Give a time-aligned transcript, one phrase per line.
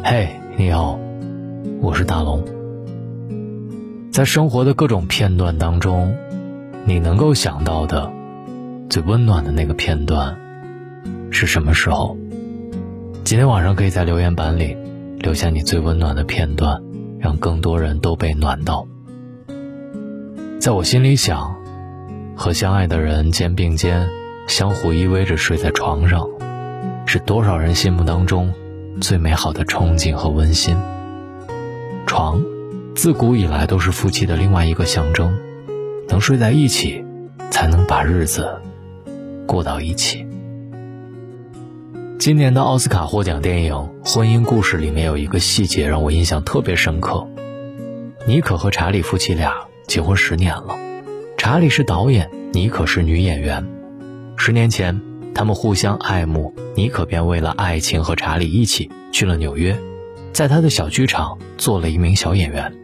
[0.00, 0.96] 嘿，你好，
[1.80, 2.44] 我是大龙。
[4.12, 6.16] 在生活的各种片段当中，
[6.84, 8.10] 你能够想到的
[8.88, 10.38] 最温暖的那个片段
[11.30, 12.16] 是什么时候？
[13.24, 14.76] 今天晚上可以在留言板里
[15.18, 16.80] 留下你最温暖的片段，
[17.18, 18.86] 让更多人都被暖到。
[20.60, 21.56] 在我心里想，
[22.36, 24.08] 和相爱的人肩并肩，
[24.46, 26.28] 相互依偎着睡在床上，
[27.04, 28.52] 是多少人心目当中。
[29.00, 30.76] 最美好的憧憬和温馨。
[32.06, 32.42] 床，
[32.94, 35.38] 自古以来都是夫妻的另外一个象征，
[36.08, 37.04] 能睡在一起，
[37.50, 38.60] 才能把日子
[39.46, 40.26] 过到一起。
[42.18, 43.74] 今年的奥斯卡获奖电影
[44.08, 47.28] 《婚姻故事》里面有一个细节让我印象特别深刻：
[48.26, 49.54] 妮可和查理夫妻俩
[49.86, 50.76] 结婚十年了，
[51.36, 53.66] 查理是导演，妮可是女演员。
[54.36, 55.07] 十年前。
[55.38, 59.78] 他们互相爱慕，妮可便为了爱情和查理一起去了纽约，
[60.32, 62.74] 在他的小剧场做了一名小演员。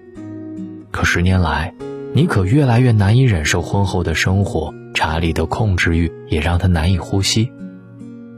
[0.93, 1.75] 可十年来，
[2.12, 7.51] 妮可越来越难以忍受婚后的生活，查理的控制欲也让她难以呼吸。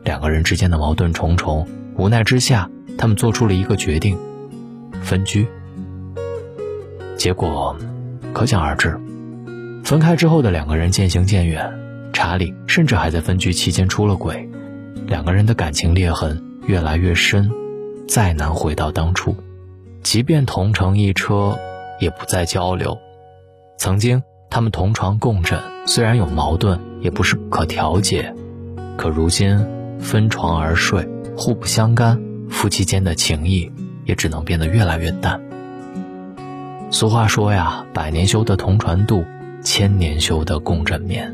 [0.03, 1.69] 两个人之间的矛盾重重，
[1.99, 4.17] 无奈之下，他们做出了一个决定：
[5.03, 5.47] 分居。
[7.19, 7.77] 结果，
[8.33, 8.99] 可想而知，
[9.85, 11.71] 分开之后的两个人渐行渐远。
[12.27, 14.49] 查理甚至还在分居期间出了轨，
[15.07, 17.49] 两个人的感情裂痕越来越深，
[18.09, 19.37] 再难回到当初。
[20.03, 21.57] 即便同乘一车，
[22.01, 22.99] 也不再交流。
[23.79, 28.35] 曾经他们同床共枕，虽然有矛盾，也不是不可调解。
[28.97, 29.65] 可如今
[30.01, 33.71] 分床而睡，互不相干，夫妻间的情谊
[34.05, 35.41] 也只能变得越来越淡。
[36.91, 39.25] 俗话说呀，百年修得同船渡，
[39.63, 41.33] 千年修得共枕眠。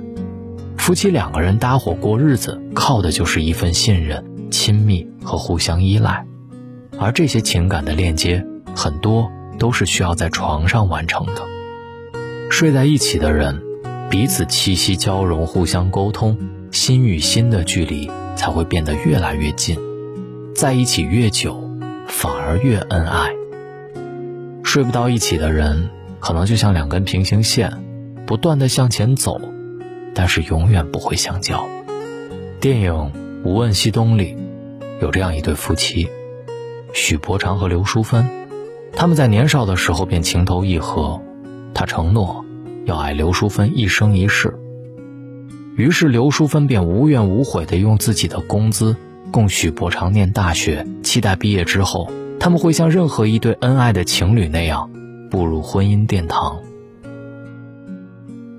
[0.82, 6.26] 夫妻两个人搭伙过日子，靠的就是一份信任、亲密和互相依赖，
[6.98, 8.44] 而这些情感的链接，
[8.74, 11.46] 很多都是需要在床上完成的。
[12.50, 13.62] 睡在一起的人，
[14.10, 16.36] 彼此气息交融，互相沟通，
[16.72, 19.78] 心与心的距离才会变得越来越近，
[20.52, 21.62] 在一起越久，
[22.08, 23.30] 反而越恩爱。
[24.64, 27.72] 睡不到一起的人，可能就像两根平行线，
[28.26, 29.40] 不断的向前走。
[30.14, 31.66] 但是永远不会相交。
[32.60, 32.92] 电影
[33.44, 34.36] 《无问西东》里，
[35.00, 36.08] 有这样一对夫妻，
[36.92, 38.28] 许伯常和刘淑芬，
[38.92, 41.20] 他们在年少的时候便情投意合，
[41.74, 42.44] 他承诺
[42.84, 44.58] 要爱刘淑芬一生一世。
[45.76, 48.94] 于是刘淑芬便无怨无悔地用自己的工资
[49.30, 54.90] 供许伯常念大学，期待毕业之后他们会像任何一对恩爱的情侣那样
[55.30, 56.60] 步入婚姻殿堂。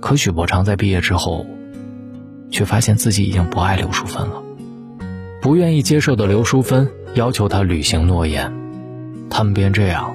[0.04, 1.46] 可许伯常在毕业之后，
[2.52, 4.44] 却发现自己已经不爱刘淑芬了。
[5.42, 8.52] 不愿意接受的刘淑芬要求他履行诺言，
[9.30, 10.14] 他们便这样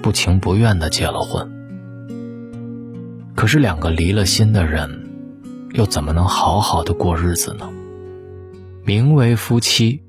[0.00, 1.52] 不情不愿地结了婚。
[3.34, 5.10] 可是两个离了心的人，
[5.74, 7.68] 又怎么能好好的过日子呢？
[8.86, 10.02] 名为夫妻，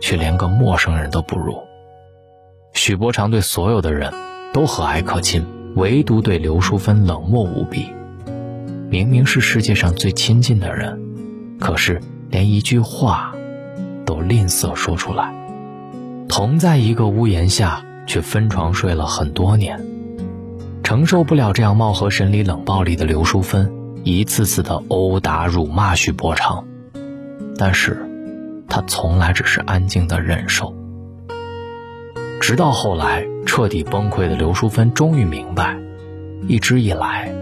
[0.00, 1.54] 却连个陌生人都不如。
[2.72, 4.10] 许伯常对所有的人
[4.54, 5.44] 都和蔼可亲，
[5.76, 7.88] 唯独对刘淑芬冷漠无比。
[8.94, 12.00] 明明是世界上最亲近的人，可是
[12.30, 13.34] 连一句话
[14.06, 15.34] 都吝啬说出来。
[16.28, 19.84] 同在一个屋檐下，却分床睡了很多年，
[20.84, 23.68] 承受不了这样貌合神离、冷暴力的刘淑芬，
[24.04, 26.64] 一次次的殴打、辱骂许伯常，
[27.58, 28.08] 但是，
[28.68, 30.72] 他从来只是安静的忍受。
[32.40, 35.76] 直到后来彻底崩溃的刘淑芬终于明白，
[36.46, 37.34] 一直以来。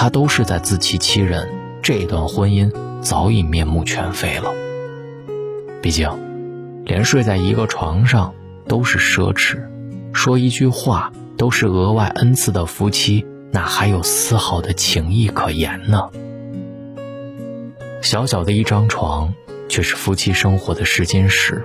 [0.00, 1.48] 他都是在自欺欺人，
[1.82, 2.70] 这段婚姻
[3.00, 4.54] 早已面目全非了。
[5.82, 6.08] 毕竟，
[6.84, 8.32] 连睡在一个床上
[8.68, 9.58] 都是奢侈，
[10.12, 16.08] 说一句话都是额外恩赐的夫妻，哪还有丝毫的情谊可言呢？
[18.00, 19.34] 小小的一张床，
[19.68, 21.64] 却是夫妻生活的试金石。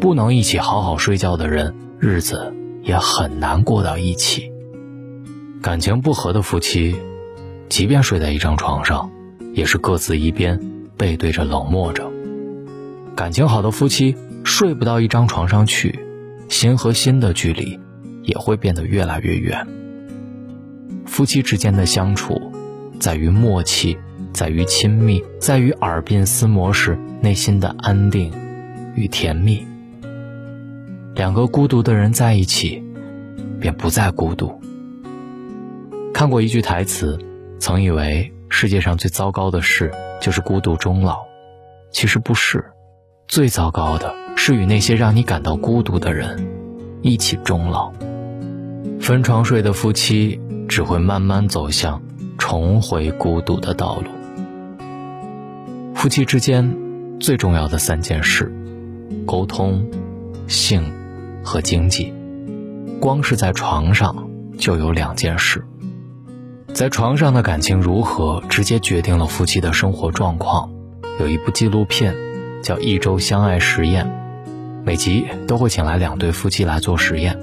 [0.00, 2.54] 不能一起好好睡觉的人，日子
[2.84, 4.52] 也很难过到一起。
[5.60, 6.96] 感情不和的夫妻。
[7.68, 9.10] 即便睡在一张床上，
[9.52, 10.58] 也是各自一边，
[10.96, 12.10] 背对着冷漠着。
[13.14, 15.98] 感情好的夫妻睡不到一张床上去，
[16.48, 17.78] 心和心的距离
[18.22, 19.66] 也会变得越来越远。
[21.04, 22.40] 夫妻之间的相处，
[22.98, 23.98] 在于默契，
[24.32, 28.32] 在于亲密，在于耳鬓厮磨时内心的安定
[28.94, 29.66] 与甜蜜。
[31.14, 32.82] 两个孤独的人在一起，
[33.60, 34.60] 便不再孤独。
[36.14, 37.18] 看过一句台词。
[37.58, 41.18] 曾以为世界上最糟糕的事就是孤独终老，
[41.90, 42.64] 其实不是，
[43.26, 46.48] 最糟糕的是与那些让你感到孤独的人
[47.02, 47.92] 一起终老。
[49.00, 52.02] 分床睡的夫妻只会慢慢走向
[52.38, 54.10] 重回孤独的道路。
[55.94, 56.76] 夫妻之间
[57.18, 58.52] 最重要的三件事：
[59.26, 59.84] 沟通、
[60.46, 60.92] 性
[61.42, 62.14] 和经济。
[63.00, 64.28] 光是在床上
[64.58, 65.64] 就有两件事。
[66.78, 70.70] 在床上的感情如何，直接决定了夫妻的生活状况。
[71.18, 72.14] 有一部纪录片
[72.62, 74.06] 叫《一周相爱实验》，
[74.84, 77.36] 每集都会请来两对夫妻来做实验。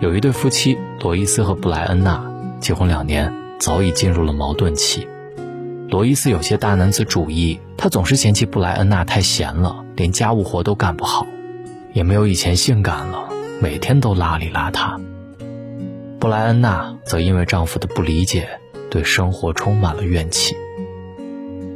[0.00, 2.22] 有一对夫妻罗伊斯和布莱恩娜
[2.60, 5.08] 结婚两年，早已进入了矛盾期。
[5.88, 11.26] 罗伊斯有些大男子主义，他总是嫌弃布莱恩娜太闲了，连家务活都干不好，
[11.94, 13.26] 也没有以前性感了，
[13.62, 15.00] 每天都邋里邋遢。
[16.24, 18.48] 布莱恩娜则因为丈夫的不理解，
[18.90, 20.56] 对生活充满了怨气。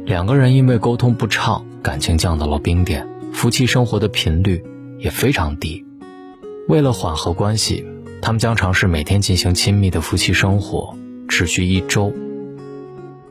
[0.07, 4.65] 两个人因为沟通不畅，感情降到了冰点，夫妻生活的频率
[4.97, 5.85] 也非常低。
[6.67, 7.85] 为了缓和关系，
[8.23, 10.97] 他们将尝试每天进行亲密的夫妻生活，
[11.27, 12.11] 持续一周。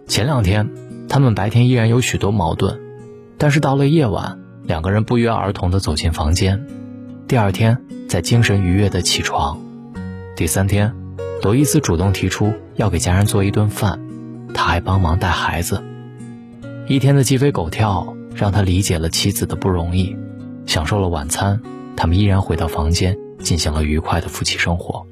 [0.06, 0.70] 前两天，
[1.08, 2.78] 他们白天依然有许多矛盾，
[3.38, 6.64] 但是到了夜晚，两个人不约而同地走进房间。
[7.26, 7.76] 第二天，
[8.08, 9.58] 再精神愉悦地起床。
[10.36, 11.07] 第三天。
[11.40, 14.00] 罗伊斯主动提出要给家人做一顿饭，
[14.52, 15.84] 他还帮忙带孩子。
[16.88, 20.16] 一天的鸡飞狗跳让他理解了妻子的不容易。
[20.66, 21.60] 享受了晚餐，
[21.96, 25.06] 他们依然回到房间进行了愉快的夫妻生活。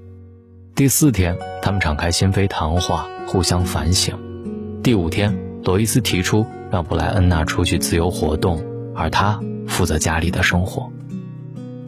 [0.75, 4.19] 第四天，他们敞开心扉谈话，互相反省。
[4.83, 8.63] 第五天，罗伊斯提出让布莱恩娜出去自由活动，
[8.95, 10.91] 而他负责家里的生活。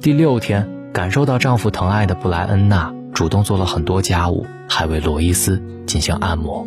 [0.00, 2.94] 第六天，感受到丈夫疼爱的布莱恩娜。
[3.19, 6.65] 主动做了很多家务，还为罗伊斯进行按摩。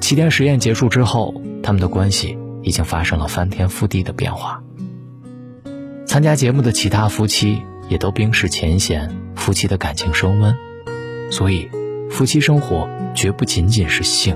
[0.00, 4.62] 七天实验结束之后，他们的关系已经发生了翻天覆地的变化。
[6.06, 7.60] 参加节目的其他夫妻
[7.90, 10.56] 也都冰释前嫌，夫妻的感情升温。
[11.30, 11.68] 所以，
[12.10, 14.34] 夫妻生活绝不仅仅是性，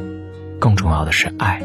[0.58, 1.62] 更重要的是爱。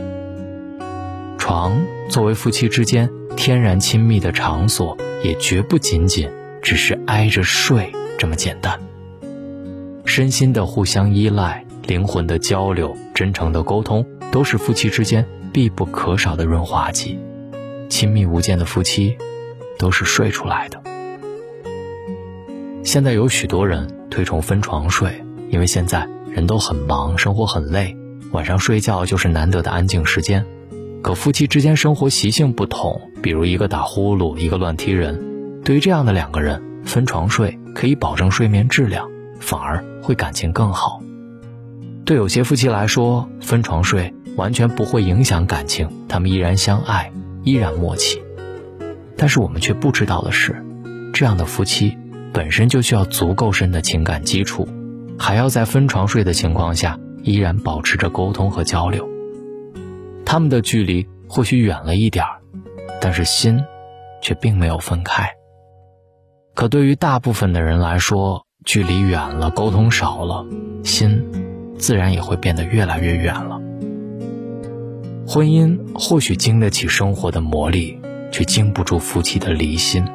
[1.38, 6.30] 床作为夫妻之间天然亲密的场所，也绝不仅仅
[6.62, 8.80] 只是挨着睡这么简单。
[10.14, 17.18] 身心的互相依赖，灵魂的交流，真诚的沟通，都是夫妻之间必不可少的润滑剂。
[17.88, 19.16] 亲密无间的夫妻，
[19.80, 20.82] 都是睡出来的。
[22.84, 27.96] 现在有许多人推崇分床睡，因为现在人都很忙，生活很累，
[28.34, 30.46] 晚上睡觉就是难得的安静时间。
[31.02, 39.10] 可夫妻之间生活习性不同，比如一个打呼噜，一个乱踢人，对于这样的两个人，分床睡可以保证睡眠质量。
[39.42, 41.02] 反而会感情更好。
[42.06, 47.12] 对有些夫妻来说，分床睡完全不会影响感情，他们依然相爱，
[47.44, 48.22] 依然默契。
[49.18, 50.66] 但是我们却不知道的是，
[51.14, 51.98] 这样的夫妻
[52.34, 54.68] 本身就需要足够深的情感基础，
[55.20, 59.08] 还要在分床睡的情况下依然保持着沟通和交流。
[60.26, 62.40] 他们的距离或许远了一点儿，
[63.00, 63.64] 但是心
[64.22, 65.30] 却并没有分开。
[66.56, 70.46] 可对于大部分的人来说，距离远了，沟通少了，
[70.84, 71.26] 心
[71.80, 73.60] 自然也会变得越来越远了。
[75.28, 77.98] 婚姻或许经得起生活的磨砺，
[78.32, 80.06] 却经不住夫妻的离心。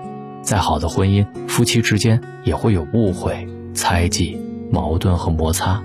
[0.43, 5.83] 再好的婚姻，夫妻之间也会有误会、猜忌、矛盾和摩擦。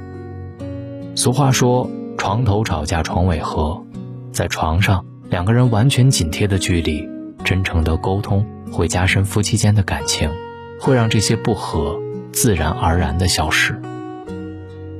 [1.16, 3.84] 俗话说：“床头吵架床尾和”，
[4.32, 7.10] 在床上，两个人完全紧贴的距离，
[7.44, 10.30] 真诚的沟通会加深夫妻间的感情，
[10.80, 12.00] 会让这些不和。
[12.32, 13.80] 自然而然的消失，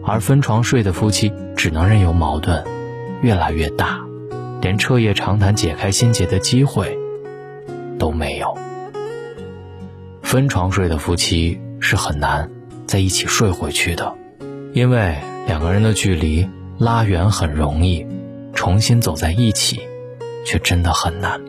[0.04, 2.64] 而分床睡的夫妻只能任由矛盾
[3.22, 4.02] 越来越大，
[4.62, 6.98] 连彻夜长谈解开心结的机会
[7.98, 8.58] 都没有。
[10.22, 12.50] 分床睡的夫妻是很难
[12.86, 14.16] 在一起睡回去的，
[14.74, 16.48] 因为两个人的距离
[16.78, 18.06] 拉远很容易，
[18.54, 19.82] 重新走在一起
[20.46, 21.42] 却真的很难。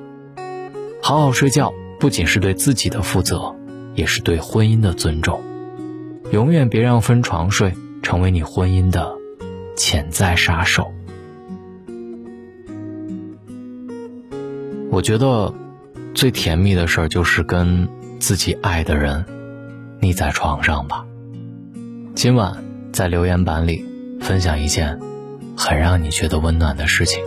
[1.03, 3.55] 好好睡觉不仅是对自己的负责，
[3.95, 5.43] 也是对婚姻的尊重。
[6.33, 9.17] 永远别让分床睡成为你婚姻的
[9.77, 10.91] 潜在杀手。
[14.91, 15.53] 我觉得
[16.15, 17.87] 最甜蜜的事儿就是跟
[18.19, 19.27] 自己爱的人
[20.01, 21.05] 腻在床上吧。
[22.15, 23.85] 今晚在留言板里
[24.23, 24.99] 分享一件
[25.55, 27.23] 很让你觉得温暖的事情。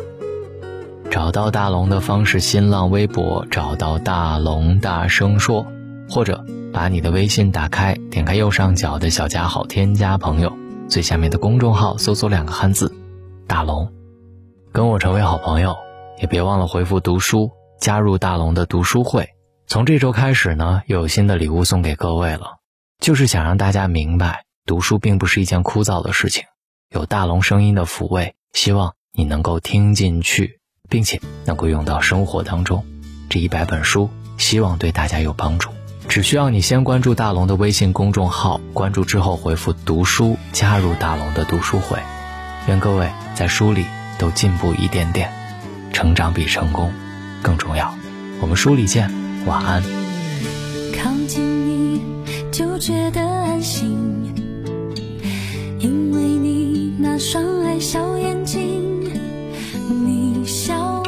[1.12, 5.68] 找到大龙的方式：新浪微博找到大龙，大声说，
[6.10, 6.44] 或者。
[6.76, 10.52] 把你的微信打开点开右上角的小加号添加朋友。
[10.90, 12.94] 最下面的公众号搜索两个汉字
[13.48, 13.94] 大龙。
[14.74, 15.78] 跟我成为好朋友
[16.20, 19.30] 也别忘了回复读书加入大龙的读书会。
[19.68, 22.58] 从这周开始呢又有新的礼物送给各位了。
[23.00, 26.44] 就是想让大家明白读书并不是一件枯燥的事情。
[26.90, 32.84] 有大龙声音的抚慰希望你能够听进去并且能够用到生活当中。
[33.30, 35.75] 这一百本书希望对大家有帮助。
[36.08, 41.98] 只需要你先关注大龙的微信公众号关注之后回复读书加入大龙的读书会
[42.68, 43.86] 愿各位在书里
[44.18, 45.32] 都进步一点点
[45.92, 46.92] 成长比成功
[47.42, 47.94] 更重要。
[48.42, 49.10] 我们书里见
[49.46, 49.82] 晚安。
[50.98, 52.02] 靠近你
[52.52, 54.34] 就觉得安心
[55.80, 59.04] 因为你那双爱笑眼睛
[59.90, 61.05] 你笑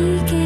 [0.00, 0.39] we can